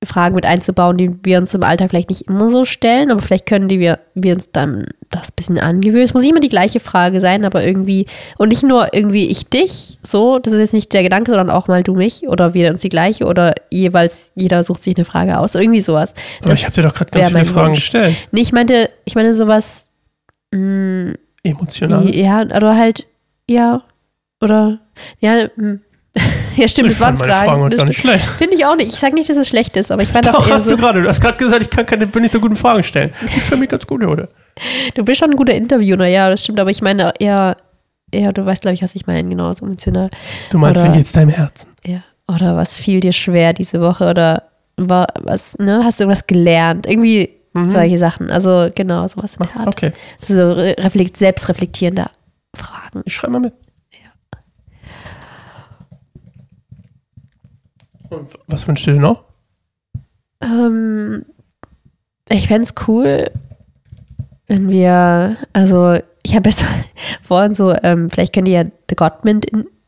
[0.06, 3.46] Fragen mit einzubauen, die wir uns im Alltag vielleicht nicht immer so stellen, aber vielleicht
[3.46, 6.06] können die wir, wir uns dann das ein bisschen angewöhnen.
[6.06, 8.06] Es muss nicht immer die gleiche Frage sein, aber irgendwie,
[8.38, 11.68] und nicht nur irgendwie ich dich, so, das ist jetzt nicht der Gedanke, sondern auch
[11.68, 15.38] mal du mich oder wir uns die gleiche oder jeweils jeder sucht sich eine Frage
[15.38, 16.14] aus, irgendwie sowas.
[16.44, 17.80] Aber ich habe dir doch gerade ganz viele Fragen Wunsch.
[17.80, 18.16] gestellt.
[18.32, 19.90] Nee, ich meinte, ich meine sowas,
[20.54, 22.10] mh, Emotional.
[22.16, 23.06] ja, oder halt,
[23.50, 23.84] ja,
[24.42, 24.80] oder,
[25.20, 25.80] ja, mh.
[26.60, 28.20] Ja, stimmt, ich das waren Fragen Fragen.
[28.38, 28.94] Finde ich auch nicht.
[28.94, 30.72] Ich sage nicht, dass es schlecht ist, aber ich meine auch Doch, eher hast so,
[30.72, 31.02] du gerade.
[31.02, 33.14] Du hast gerade gesagt, ich kann keine, bin nicht so gute Fragen stellen.
[33.26, 34.30] Ich fühle mich ganz gut heute.
[34.96, 37.56] du bist schon ein guter Interviewer, ja, das stimmt, aber ich meine eher,
[38.12, 40.10] eher, du weißt, glaube ich, was ich meine, genau, so emotional.
[40.50, 41.70] Du meinst, Oder- wie geht's deinem Herzen?
[41.86, 42.04] Ja.
[42.28, 44.44] Oder was fiel dir schwer diese Woche oder
[44.78, 46.86] wa- was, ne, hast du irgendwas gelernt?
[46.88, 47.72] Irgendwie Mhm.
[47.72, 48.30] solche Sachen.
[48.30, 49.68] Also genau, sowas in der Art.
[49.70, 49.92] Okay,
[50.22, 52.06] So re- reflekt, selbstreflektierende
[52.56, 53.02] Fragen.
[53.06, 53.54] ich schreibe mal mit.
[58.10, 59.24] Und was wünschst du dir noch?
[60.42, 61.26] Ähm,
[62.30, 63.30] ich fände es cool,
[64.48, 66.66] wenn wir, also ich habe jetzt
[67.22, 69.42] vorhin so, ähm, vielleicht kennt ihr ja The Gottman,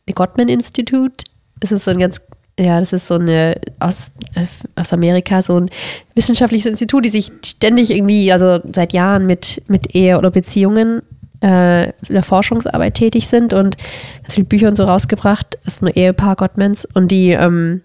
[0.07, 1.25] The Gottman Institute.
[1.59, 2.21] Das ist so ein ganz,
[2.59, 5.69] ja, das ist so eine aus, äh, aus Amerika, so ein
[6.15, 11.01] wissenschaftliches Institut, die sich ständig irgendwie, also seit Jahren mit, mit Ehe oder Beziehungen
[11.41, 13.77] äh, in der Forschungsarbeit tätig sind und
[14.21, 15.57] ganz viele Bücher und so rausgebracht.
[15.63, 17.81] Das ist ein Ehepaar Gottmans und die ähm,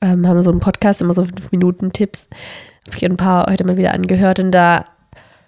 [0.00, 2.28] ähm, haben so einen Podcast, immer so fünf Minuten Tipps.
[2.86, 4.86] Habe ich ein paar heute mal wieder angehört und da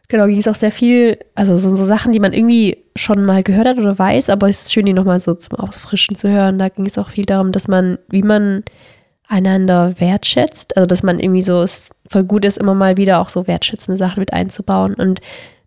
[0.08, 3.42] genau ging es auch sehr viel, also sind so Sachen, die man irgendwie schon mal
[3.42, 6.58] gehört hat oder weiß, aber es ist schön, die nochmal so zum Auffrischen zu hören.
[6.58, 8.64] Da ging es auch viel darum, dass man, wie man
[9.30, 10.76] einander wertschätzt.
[10.76, 13.96] Also, dass man irgendwie so es voll gut ist, immer mal wieder auch so wertschätzende
[13.96, 14.94] Sachen mit einzubauen.
[14.94, 15.20] Und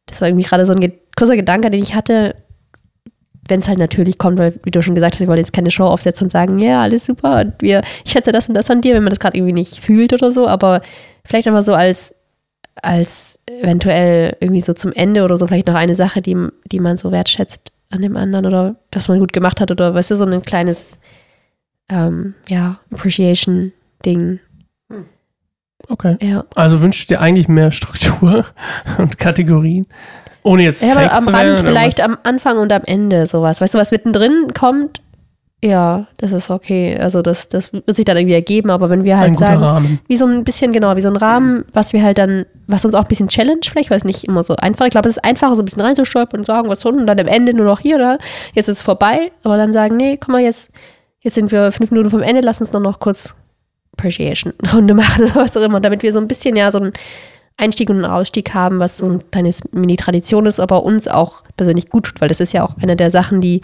[0.06, 2.36] das war irgendwie gerade so ein kurzer Gedanke, den ich hatte,
[3.48, 5.72] wenn es halt natürlich kommt, weil, wie du schon gesagt hast, wir wollen jetzt keine
[5.72, 8.82] Show aufsetzen und sagen, ja, alles super und wir, ich schätze das und das an
[8.82, 10.82] dir, wenn man das gerade irgendwie nicht fühlt oder so, aber
[11.26, 12.16] vielleicht einfach so als,
[12.82, 16.38] als eventuell irgendwie so zum Ende oder so vielleicht noch eine Sache, die,
[16.72, 20.12] die man so wertschätzt an dem anderen oder was man gut gemacht hat oder weißt
[20.12, 21.00] du, so ein kleines,
[21.90, 24.40] ähm, ja, Appreciation-Ding.
[25.90, 26.18] Okay.
[26.22, 26.46] Ja.
[26.56, 28.46] Also wünschst du dir eigentlich mehr Struktur
[28.98, 29.86] und Kategorien?
[30.44, 33.62] Ohne jetzt Ja, fake aber am zu Rand vielleicht am Anfang und am Ende sowas.
[33.62, 35.02] Weißt du, was mittendrin kommt?
[35.64, 36.98] Ja, das ist okay.
[37.00, 39.64] Also das, das wird sich dann irgendwie ergeben, aber wenn wir ein halt guter sagen,
[39.64, 40.00] Rahmen.
[40.10, 42.94] wie so ein bisschen, genau, wie so ein Rahmen, was wir halt dann, was uns
[42.96, 44.86] auch ein bisschen challenge vielleicht, weil es nicht immer so einfach.
[44.86, 47.18] Ich glaube, es ist einfacher, so ein bisschen reinzustolpern und sagen, was soll und dann
[47.18, 48.18] am Ende nur noch hier oder
[48.54, 50.70] jetzt ist es vorbei, aber dann sagen, nee, guck mal, jetzt,
[51.22, 53.34] jetzt sind wir fünf Minuten vom Ende, lass uns noch, noch kurz
[53.94, 56.92] Appreciation-Runde machen oder was auch immer, damit wir so ein bisschen, ja, so einen
[57.58, 61.90] Einstieg und einen Ausstieg haben, was so ein kleines Mini-Tradition ist, aber uns auch persönlich
[61.90, 63.62] gut tut, weil das ist ja auch eine der Sachen, die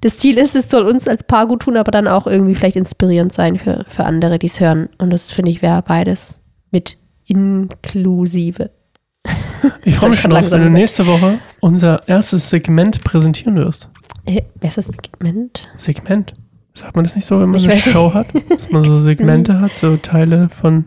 [0.00, 2.76] das Ziel ist, es soll uns als Paar gut tun, aber dann auch irgendwie vielleicht
[2.76, 4.88] inspirierend sein für, für andere, die es hören.
[4.98, 6.38] Und das finde ich wäre beides
[6.70, 6.96] mit
[7.26, 8.70] inklusive.
[9.84, 13.88] Ich freue mich schon drauf, wenn du nächste Woche unser erstes Segment präsentieren wirst.
[14.24, 15.68] Äh, wer ist das Segment?
[15.74, 16.34] Segment.
[16.74, 17.80] Sagt man das nicht so, wenn man Ich eine.
[17.80, 18.28] Show hat?
[18.48, 20.84] Dass man so Segmente hat, so Teile von,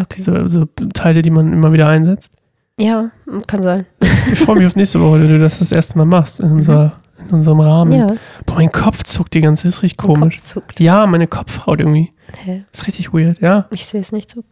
[0.00, 0.20] Okay.
[0.22, 2.32] so, so Teile, die man immer wieder einsetzt.
[2.78, 3.10] Ja,
[3.46, 3.86] kann sein.
[4.32, 6.92] Ich freue mich auf nächste Woche, wenn du das das erste Mal machst in, unser,
[7.18, 7.92] in unserem Rahmen.
[7.92, 8.06] Ja,
[8.46, 10.36] Boah, mein Kopf zuckt die ganze Zeit, ist richtig mein komisch.
[10.36, 10.80] Kopf zuckt.
[10.80, 12.12] Ja, meine Kopfhaut irgendwie.
[12.44, 12.64] Hä?
[12.72, 13.66] Ist richtig weird, ja.
[13.70, 14.42] Ich sehe es nicht so.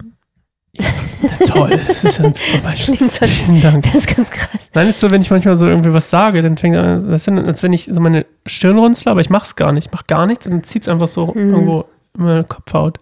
[1.46, 3.10] Toll, das ist ja ein super Beispiel.
[3.10, 3.84] So, Vielen Dank.
[3.84, 4.70] das ist ganz krass.
[4.74, 7.32] Nein, ist so, wenn ich manchmal so irgendwie was sage, dann fängt an, weißt du,
[7.44, 9.86] als wenn ich so meine Stirn runzle, aber ich mach's gar nicht.
[9.86, 11.50] Ich mach gar nichts und dann zieht's einfach so Mhm.
[11.54, 11.84] irgendwo
[12.16, 13.00] in meine Kopfhaut.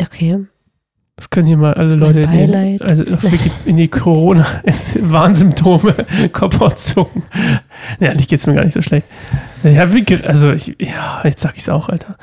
[0.00, 0.46] Okay.
[1.16, 3.04] Das können hier mal alle Leute in die, also
[3.66, 5.94] in die Corona-Warnsymptome
[6.32, 7.22] Kopfhaut zucken.
[8.00, 9.06] Ja, eigentlich geht's mir gar nicht so schlecht.
[9.62, 12.16] Ja, Gri- also ich, ja, jetzt sag ich's auch, Alter.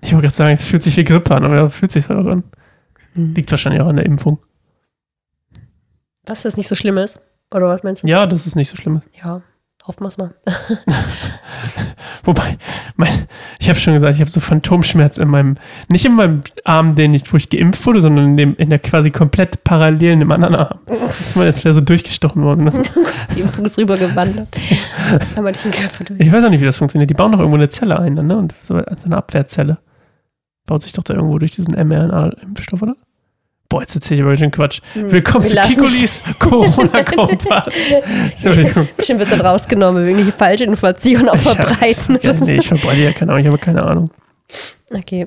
[0.00, 2.44] Ich wollte gerade sagen, es fühlt sich wie Grippe an, aber fühlt sich auch an.
[3.14, 3.34] Hm.
[3.34, 4.38] Liegt wahrscheinlich auch an der Impfung.
[6.24, 7.20] Was, was nicht so schlimm ist?
[7.52, 8.06] Oder was meinst du?
[8.06, 9.02] Ja, das ist nicht so schlimm.
[9.22, 9.42] Ja,
[9.84, 10.34] hoffen wir es mal.
[12.24, 12.56] Wobei,
[12.96, 13.26] mein,
[13.58, 15.56] ich habe schon gesagt, ich habe so Phantomschmerz in meinem,
[15.88, 18.78] nicht in meinem Arm, den ich, wo ich geimpft wurde, sondern in, dem, in der
[18.78, 20.78] quasi komplett parallelen im anderen Arm.
[20.86, 22.64] Das ist mal jetzt wieder so durchgestochen worden.
[22.64, 22.72] Ne?
[23.36, 24.48] Die Impfung ist rübergewandert.
[26.18, 27.10] Ich weiß auch nicht, wie das funktioniert.
[27.10, 28.36] Die bauen doch irgendwo eine Zelle ein, ne?
[28.36, 29.78] Und so, so eine Abwehrzelle.
[30.66, 32.94] Baut sich doch da irgendwo durch diesen mRNA-Impfstoff, oder?
[33.72, 34.80] Boah, jetzt erzähle ich aber schon Quatsch.
[34.94, 35.68] Willkommen Wir zu.
[35.68, 37.72] Kikulis Corona-Kompass.
[38.42, 42.18] Bestimmt wird es dann rausgenommen, wenn wir irgendwelche falsche Informationen auch Ich hab- verbreiten.
[42.20, 44.10] Ja, nee, ich verbreite ja keine Ahnung, ich habe keine Ahnung.
[44.92, 45.26] Okay.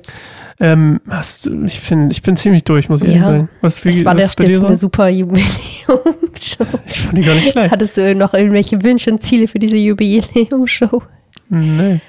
[0.60, 3.32] Ähm, hast du, ich finde, ich bin ziemlich durch, muss ich ehrlich Ja.
[3.32, 3.50] sagen.
[3.62, 6.00] Was, wie, Das war was doch jetzt eine super Jubiläumsshow.
[6.86, 7.72] Ich fand die gar nicht schlecht.
[7.72, 11.02] Hattest du noch irgendwelche Wünsche und Ziele für diese Jubiläumsshow?
[11.50, 12.00] Nee.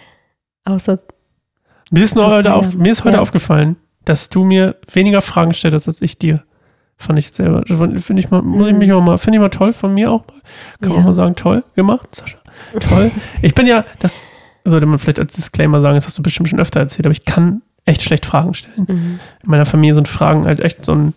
[0.66, 0.98] Außer,
[1.90, 3.22] Mir ist, heute, auf, mir ist heute Ja.
[3.22, 6.42] aufgefallen, dass du mir weniger Fragen stellst als ich dir.
[6.96, 7.62] Fand ich selber.
[8.00, 10.26] Finde ich mal, muss ich mich auch mal, finde ich mal toll von mir auch
[10.26, 10.34] mal.
[10.80, 11.04] Kann man Ja.
[11.04, 12.38] mal sagen, toll gemacht, Sascha.
[12.88, 13.10] Toll.
[13.42, 14.24] ich bin ja, das
[14.64, 17.26] sollte man vielleicht als Disclaimer sagen, das hast du bestimmt schon öfter erzählt, aber ich
[17.26, 18.86] kann echt schlecht Fragen stellen.
[18.88, 19.20] mhm.
[19.44, 21.14] In meiner Familie sind Fragen halt echt so ein.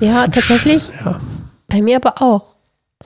[0.00, 1.20] ja, tatsächlich Ja.
[1.68, 2.56] bei mir aber auch.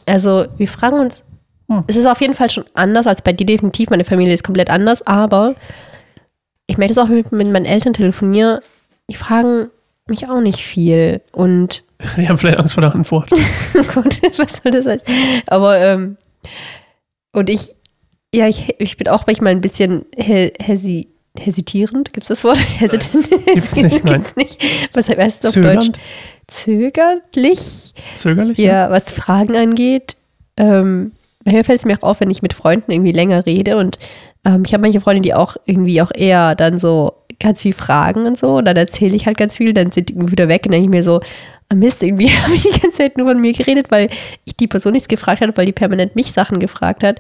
[0.07, 1.23] Also, wir fragen uns,
[1.69, 1.85] Hm.
[1.87, 3.91] es ist auf jeden Fall schon anders als bei dir definitiv.
[3.91, 5.55] Meine Familie ist komplett anders, aber
[6.67, 8.63] ich merke das auch, wenn ich mit meinen Eltern telefoniere,
[9.11, 9.69] die fragen
[10.07, 11.21] mich auch nicht viel.
[11.33, 11.85] Und
[12.17, 13.31] Die haben vielleicht Angst vor der Antwort.
[13.77, 15.01] Oh Gott, was soll das sein?
[15.47, 16.17] Aber, ähm,
[17.33, 17.75] und ich,
[18.33, 22.13] ja, ich, ich bin auch manchmal ein bisschen he, hesi, hesitierend.
[22.13, 22.59] Gibt es das Wort?
[22.79, 23.31] Hesitant?
[23.31, 24.23] Gibt's nicht, nein.
[24.23, 24.65] Gibt's nicht.
[24.93, 25.89] Was heißt das auf Zögernd?
[25.89, 26.01] Deutsch?
[26.47, 27.95] Zögerlich?
[28.15, 28.59] Zögerlich?
[28.59, 30.17] Ja, was Fragen angeht.
[30.57, 31.13] Ähm,
[31.45, 33.99] mir fällt es mir auch auf, wenn ich mit Freunden irgendwie länger rede und
[34.45, 38.27] ähm, ich habe manche Freunde, die auch irgendwie auch eher dann so ganz viel fragen
[38.27, 40.73] und so und dann erzähle ich halt ganz viel, dann sind die wieder weg und
[40.73, 41.21] dann denke ich mir so,
[41.69, 44.09] ah Mist, irgendwie habe ich die ganze Zeit nur von mir geredet, weil
[44.45, 47.19] ich die Person nichts gefragt habe, weil die permanent mich Sachen gefragt hat.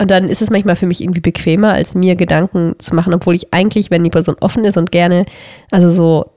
[0.00, 3.34] Und dann ist es manchmal für mich irgendwie bequemer, als mir Gedanken zu machen, obwohl
[3.34, 5.26] ich eigentlich, wenn die Person offen ist und gerne,
[5.72, 6.30] also so,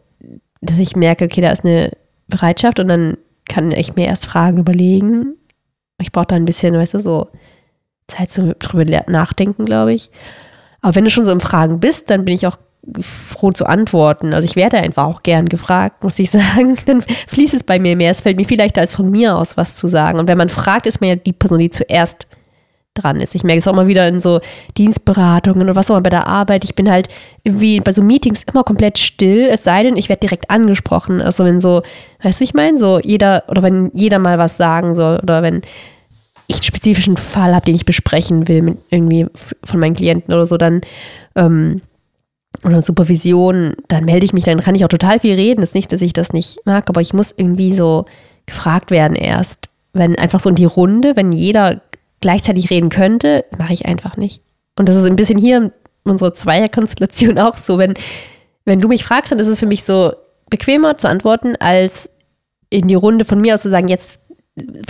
[0.62, 1.92] dass ich merke, okay, da ist eine
[2.28, 3.18] Bereitschaft und dann
[3.48, 5.36] kann ich mir erst Fragen überlegen.
[6.00, 7.28] Ich brauche da ein bisschen, weißt du, so
[8.12, 10.10] Zeit zum drüber nachdenken, glaube ich.
[10.82, 12.58] Aber wenn du schon so im Fragen bist, dann bin ich auch
[13.00, 14.34] froh zu antworten.
[14.34, 16.78] Also ich werde einfach auch gern gefragt, muss ich sagen.
[16.86, 18.12] Dann fließt es bei mir mehr.
[18.12, 20.20] Es fällt mir viel leichter, als von mir aus was zu sagen.
[20.20, 22.28] Und wenn man fragt, ist man ja die Person, die zuerst
[22.94, 23.36] dran ist.
[23.36, 24.42] Ich merke es auch immer wieder in so
[24.78, 26.66] Dienstberatungen oder was auch immer bei der Arbeit.
[26.66, 27.08] Ich bin halt
[27.44, 31.22] irgendwie bei so Meetings immer komplett still, es sei denn, ich werde direkt angesprochen.
[31.22, 31.84] Also wenn so,
[32.22, 35.62] weißt du, ich meine, so jeder oder wenn jeder mal was sagen soll oder wenn
[36.56, 39.28] einen spezifischen Fall habe, den ich besprechen will mit irgendwie
[39.64, 40.82] von meinen Klienten oder so, dann
[41.36, 41.82] ähm,
[42.66, 45.64] oder Supervision, dann melde ich mich, dann kann ich auch total viel reden.
[45.64, 48.06] ist nicht, dass ich das nicht mag, aber ich muss irgendwie so
[48.46, 51.82] gefragt werden erst, wenn einfach so in die Runde, wenn jeder
[52.20, 54.42] gleichzeitig reden könnte, mache ich einfach nicht.
[54.78, 55.72] Und das ist ein bisschen hier
[56.04, 57.94] unsere Zweierkonstellation auch so, wenn,
[58.66, 60.14] wenn du mich fragst, dann ist es für mich so
[60.50, 62.10] bequemer zu antworten, als
[62.70, 64.20] in die Runde von mir aus zu sagen, jetzt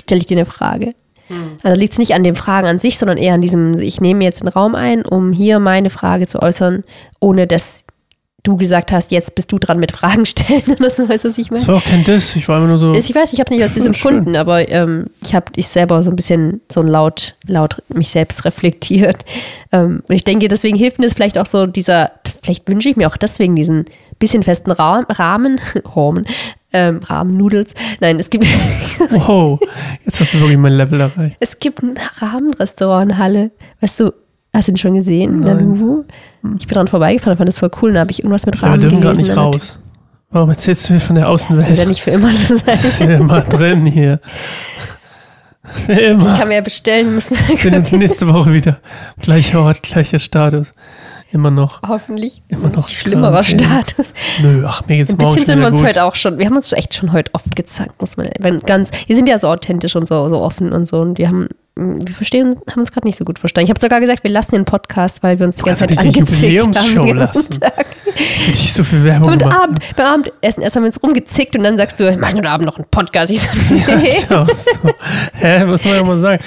[0.02, 0.93] stelle ich dir eine Frage.
[1.31, 1.57] Hm.
[1.63, 4.23] Also liegt es nicht an den Fragen an sich, sondern eher an diesem, ich nehme
[4.23, 6.83] jetzt den Raum ein, um hier meine Frage zu äußern,
[7.21, 7.85] ohne dass
[8.43, 11.38] du gesagt hast, jetzt bist du dran mit Fragen stellen oder so, weißt du, was
[11.38, 11.62] ich meine?
[11.62, 12.93] Das war auch kein Diss, ich war immer nur so.
[12.93, 16.01] Ich weiß, ich habe es nicht als Diss empfunden, aber ähm, ich habe ich selber
[16.04, 19.25] so ein bisschen so laut, laut mich selbst reflektiert.
[19.73, 22.12] Ähm, und ich denke, deswegen hilft mir das vielleicht auch so dieser,
[22.43, 23.86] vielleicht wünsche ich mir auch deswegen diesen
[24.21, 26.25] bisschen festen Rahmen, Rahmen, Rahmen,
[26.73, 27.73] ähm, Rahmennudels.
[27.99, 28.45] Nein, es gibt.
[29.10, 29.60] wow,
[30.06, 31.38] jetzt hast du wirklich mein Level erreicht.
[31.41, 33.51] Es gibt ein Rahmenrestaurant in Halle.
[33.82, 34.13] Weißt du,
[34.53, 35.41] hast du ihn schon gesehen?
[35.43, 36.03] Der Luwu?
[36.59, 37.93] Ich bin dran vorbeigefahren, fand das voll cool.
[37.93, 39.79] Da habe ich irgendwas mit Ja, wir Rahmen dürfen gerade nicht raus.
[40.29, 41.77] Warum erzählst du mir von der Außenwelt?
[41.77, 42.79] ja nicht für immer so sein.
[42.83, 44.19] Ich bin immer drin hier.
[45.85, 46.37] Für Ich immer.
[46.37, 47.37] kann mir ja bestellen müssen.
[47.47, 48.79] Wir sehen uns nächste Woche wieder.
[49.21, 50.73] Gleicher Ort, gleicher Status.
[51.31, 51.81] Immer noch.
[51.87, 53.83] Hoffentlich Immer noch schlimmerer Quarantäne.
[53.83, 54.13] Status.
[54.41, 55.87] Nö, ach, mir geht's Ein bisschen sind wir uns gut.
[55.87, 58.91] heute auch schon, wir haben uns echt schon heute oft gezankt, muss man wenn ganz,
[59.07, 62.13] wir sind ja so authentisch und so, so offen und so und wir haben, wir
[62.13, 63.65] verstehen, haben uns gerade nicht so gut verstanden.
[63.65, 66.77] Ich habe sogar gesagt, wir lassen den Podcast, weil wir uns die ganze Zeit angezickt
[66.77, 67.05] haben.
[67.05, 67.59] Den lassen.
[67.61, 67.85] Tag.
[68.47, 69.43] Nicht so viel Werbung Und.
[69.43, 72.65] Abend, beim Abendessen erst haben wir uns rumgezickt und dann sagst du, machen heute Abend
[72.65, 73.31] noch einen Podcast.
[73.31, 74.07] Ich so, nee.
[74.07, 74.89] ist ja so.
[75.33, 76.43] Hä, muss man ja mal sagen.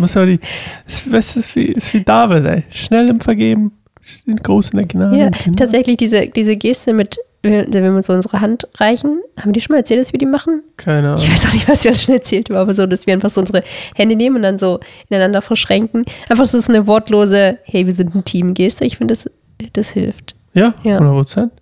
[0.00, 0.40] Muss ja die,
[0.86, 2.64] ist, du, ist wie, ist wie David, ey.
[2.70, 3.72] Schnell im Vergeben,
[4.08, 5.16] sind groß in der Gnade.
[5.16, 5.64] Ja, Kinder.
[5.64, 9.74] tatsächlich diese, diese Geste mit, wenn wir uns so unsere Hand reichen, haben die schon
[9.74, 10.62] mal erzählt, dass wir die machen?
[10.76, 11.30] Keine Ich Ahnung.
[11.36, 13.62] weiß auch nicht, was wir schon erzählt haben, aber so, dass wir einfach so unsere
[13.94, 16.04] Hände nehmen und dann so ineinander verschränken.
[16.28, 18.84] Einfach so ist eine wortlose, hey, wir sind ein Team Geste.
[18.84, 19.30] Ich finde, das,
[19.72, 20.34] das hilft.
[20.54, 20.94] Ja, Ja.
[20.98, 21.52] 100 Prozent.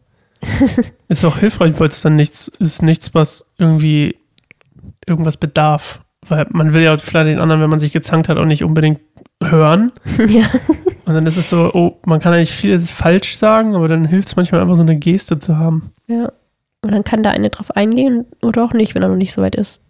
[1.09, 4.17] ist auch hilfreich, weil es dann nichts, ist nichts, was irgendwie
[5.07, 5.99] irgendwas bedarf.
[6.29, 9.01] Weil man will ja vielleicht den anderen, wenn man sich gezankt hat, auch nicht unbedingt
[9.43, 9.93] hören.
[10.29, 10.47] ja.
[11.05, 14.29] Und dann ist es so, oh, man kann eigentlich vieles falsch sagen, aber dann hilft
[14.29, 15.93] es manchmal einfach so eine Geste zu haben.
[16.07, 16.31] ja.
[16.83, 19.43] Und dann kann der eine drauf eingehen oder auch nicht, wenn er noch nicht so
[19.43, 19.83] weit ist.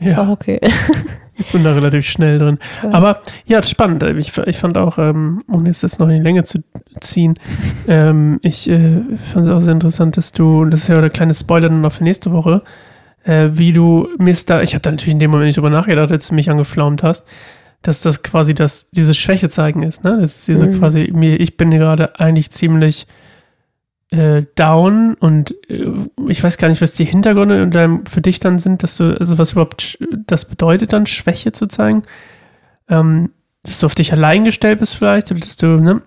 [0.00, 0.58] Ist auch Ja, okay.
[1.36, 2.58] ich bin da relativ schnell drin.
[2.90, 4.02] Aber ja, spannend.
[4.02, 6.60] Ich, ich fand auch, ähm, um jetzt das noch in die Länge zu
[7.00, 7.38] ziehen,
[7.88, 11.10] ähm, ich äh, fand es auch sehr interessant, dass du, und das ist ja der
[11.10, 12.62] kleine Spoiler dann noch für nächste Woche,
[13.24, 15.70] äh, wie du mir ist da, ich habe da natürlich in dem Moment nicht drüber
[15.70, 17.26] nachgedacht, als du mich angeflaumt hast,
[17.82, 20.18] dass das quasi das, dieses Schwäche zeigen ist, ne?
[20.20, 20.78] Das ist diese Mhm.
[20.78, 23.06] quasi, mir, ich bin gerade eigentlich ziemlich
[24.10, 25.84] äh, down und äh,
[26.28, 29.16] ich weiß gar nicht, was die Hintergründe in deinem, für dich dann sind, dass du,
[29.18, 32.04] also was überhaupt das bedeutet dann, Schwäche zu zeigen.
[32.88, 33.30] Ähm,
[33.64, 36.00] dass du auf dich allein gestellt bist vielleicht, oder dass du, ne?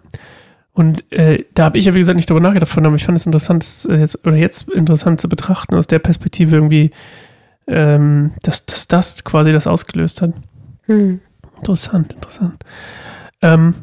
[0.74, 3.18] Und äh, da habe ich ja, wie gesagt, nicht drüber nachgedacht, von, aber ich fand
[3.18, 6.92] es interessant, äh, jetzt, oder jetzt interessant zu betrachten, aus der Perspektive irgendwie,
[7.68, 10.34] ähm, dass, dass das quasi das ausgelöst hat.
[10.86, 11.20] Hm.
[11.58, 12.64] Interessant, interessant.
[13.42, 13.76] Ähm,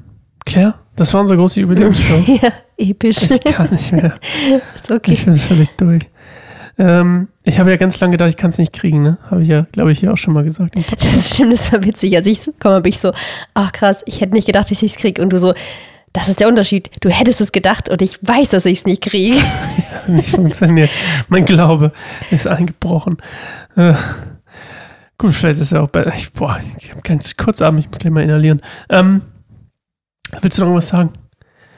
[0.47, 2.25] Claire, das war unsere große Jubiläumsshow.
[2.43, 3.31] Ja, episch.
[3.31, 4.15] Ich kann nicht mehr.
[4.75, 5.13] ist okay.
[5.13, 6.09] Ich bin völlig durch.
[6.79, 9.19] Ähm, ich habe ja ganz lange gedacht, ich kann es nicht kriegen, ne?
[9.31, 10.75] Habe ich ja, glaube ich, hier auch schon mal gesagt.
[10.77, 12.17] Das stimmt, das war witzig.
[12.17, 13.13] Als ich komme, habe ich so,
[13.55, 15.21] ach krass, ich hätte nicht gedacht, dass ich es kriege.
[15.21, 15.55] Und du so,
[16.13, 16.91] das ist der Unterschied.
[17.01, 19.39] Du hättest es gedacht und ich weiß, dass ich es nicht kriege.
[20.07, 20.91] nicht funktioniert.
[21.29, 21.93] Mein Glaube
[22.31, 23.19] ist eingebrochen.
[23.77, 23.95] Äh,
[25.19, 26.07] gut, vielleicht ist er auch bei.
[26.17, 28.63] Ich, boah, ich habe ganz Kurzabend, ich muss gleich mal inhalieren.
[28.89, 29.23] Ähm,
[30.41, 31.13] willst du noch was sagen?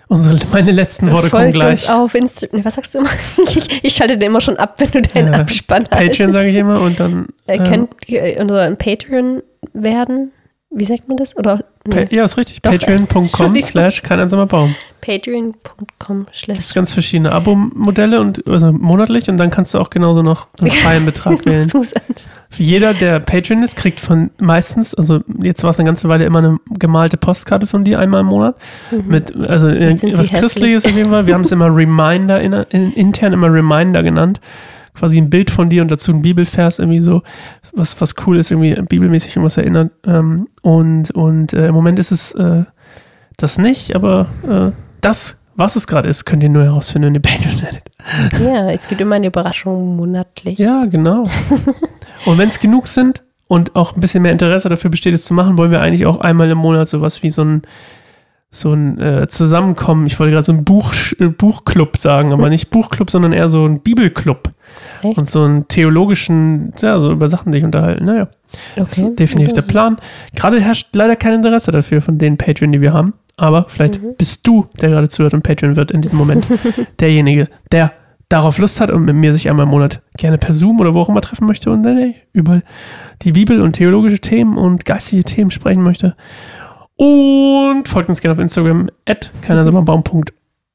[0.08, 1.94] Unsere, meine letzten Worte kommen Folgt uns gleich.
[1.96, 2.64] auf Instagram.
[2.64, 3.10] Was sagst du immer?
[3.44, 6.56] Ich, ich schalte dir immer schon ab, wenn du deinen Äh, Abspann Patreon sage ich
[6.56, 7.28] immer und dann.
[7.46, 10.32] Ihr ähm, könnt äh, unser Patreon werden.
[10.72, 11.36] Wie sagt man das?
[11.36, 12.06] Oder nee.
[12.10, 12.62] ja, ist richtig.
[12.62, 14.74] Patreon.com slash kein einsamer Baum.
[15.00, 19.90] patreon.com Es slash gibt ganz verschiedene Abo-Modelle und also monatlich und dann kannst du auch
[19.90, 21.68] genauso noch einen freien Betrag wählen.
[21.68, 26.24] Für jeder, der Patreon ist, kriegt von meistens, also jetzt war es eine ganze Weile
[26.24, 28.56] immer eine gemalte Postkarte von dir einmal im Monat.
[28.90, 29.96] Mit, also Mhm.
[29.96, 30.30] Sind sie was.
[30.32, 31.26] Christliches auf jeden Fall.
[31.26, 34.40] Wir haben es immer Reminder, in, in, intern immer Reminder genannt.
[34.94, 37.22] Quasi ein Bild von dir und dazu ein Bibelvers irgendwie so,
[37.72, 39.92] was, was cool ist, irgendwie bibelmäßig irgendwas erinnert.
[40.06, 42.64] Ähm, und und äh, im Moment ist es äh,
[43.36, 47.22] das nicht, aber äh, das, was es gerade ist, könnt ihr nur herausfinden, wenn ihr
[47.22, 47.82] Patreon werdet.
[48.42, 50.58] Ja, es gibt immer eine Überraschung monatlich.
[50.58, 51.24] Ja, genau.
[52.24, 55.34] Und wenn es genug sind und auch ein bisschen mehr Interesse dafür besteht, es zu
[55.34, 57.62] machen, wollen wir eigentlich auch einmal im Monat sowas wie so ein
[58.52, 62.70] so ein äh, Zusammenkommen, ich wollte gerade so ein Buch, äh, Buchclub sagen, aber nicht
[62.70, 64.50] Buchclub, sondern eher so ein Bibelclub.
[65.02, 65.16] Echt?
[65.18, 68.04] Und so einen theologischen, ja, so über Sachen sich unterhalten.
[68.06, 68.28] Naja,
[68.76, 69.08] das Okay.
[69.08, 69.96] ist definitiv der Plan.
[70.34, 73.14] Gerade herrscht leider kein Interesse dafür von den Patreon, die wir haben.
[73.36, 74.16] Aber vielleicht Mhm.
[74.18, 76.44] bist du, der gerade zuhört und Patreon wird in diesem Moment,
[77.00, 77.92] derjenige, der
[78.28, 81.00] darauf Lust hat und mit mir sich einmal im Monat gerne per Zoom oder wo
[81.00, 82.62] auch immer treffen möchte und dann ey, über
[83.22, 86.14] die Bibel und theologische Themen und geistige Themen sprechen möchte.
[87.04, 90.02] Und folgt uns gerne auf Instagram, at keinersommerbaum.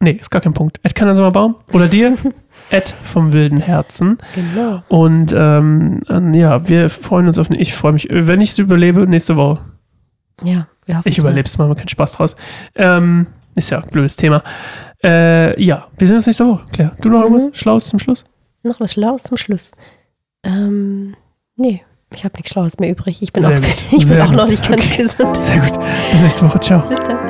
[0.01, 0.79] Nee, ist gar kein Punkt.
[0.83, 1.55] At keinersommerbaum.
[1.71, 2.17] Oder dir,
[2.71, 4.17] at vom wilden Herzen.
[4.33, 4.81] Genau.
[4.87, 6.01] Und ähm,
[6.33, 7.49] ja, wir freuen uns auf.
[7.51, 9.61] Ich freue mich, wenn ich es überlebe, nächste Woche.
[10.43, 11.29] Ja, wir hoffen Ich es mal.
[11.29, 12.35] überlebe es, machen wir keinen Spaß draus.
[12.73, 14.41] Ähm, ist ja ein blödes Thema.
[15.03, 16.63] Äh, ja, wir sehen uns nächste Woche.
[16.73, 17.33] Claire, du noch Mhm.
[17.35, 18.25] irgendwas Schlaues zum Schluss?
[18.63, 19.71] Noch was Schlaues zum Schluss.
[20.43, 21.13] Ähm,
[21.55, 21.83] nee,
[22.15, 23.21] ich habe nichts Schlaues mehr übrig.
[23.21, 23.63] Ich bin Sehr auch,
[23.97, 25.37] ich bin auch noch nicht ganz gesund.
[25.37, 25.79] Sehr gut.
[26.11, 26.59] Bis nächste Woche.
[26.59, 26.87] Ciao.
[26.87, 27.24] Bis dann.